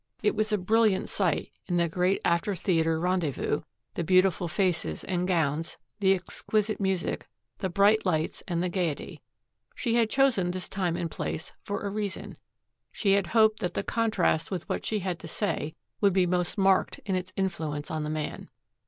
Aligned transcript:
It 0.23 0.33
was 0.35 0.51
a 0.51 0.57
brilliant 0.57 1.09
sight 1.09 1.51
in 1.67 1.77
the 1.77 1.87
great 1.87 2.21
after 2.25 2.55
theater 2.55 2.99
rendezvous, 2.99 3.61
the 3.93 4.03
beautiful 4.03 4.47
faces 4.47 5.03
and 5.03 5.27
gowns, 5.27 5.77
the 5.99 6.15
exquisite 6.15 6.79
music, 6.79 7.27
the 7.59 7.69
bright 7.69 8.03
lights 8.03 8.41
and 8.47 8.63
the 8.63 8.67
gayety. 8.69 9.21
She 9.75 9.93
had 9.93 10.09
chosen 10.09 10.49
this 10.49 10.67
time 10.67 10.95
and 10.95 11.11
place 11.11 11.53
for 11.61 11.81
a 11.85 11.91
reason. 11.91 12.39
She 12.91 13.11
had 13.11 13.27
hoped 13.27 13.59
that 13.59 13.75
the 13.75 13.83
contrast 13.83 14.49
with 14.49 14.67
what 14.67 14.87
she 14.87 14.97
had 15.01 15.19
to 15.19 15.27
say 15.27 15.75
would 15.99 16.13
be 16.13 16.25
most 16.25 16.57
marked 16.57 16.99
in 17.05 17.13
its 17.15 17.31
influence 17.35 17.91
on 17.91 18.03
the 18.03 18.09
man. 18.09 18.49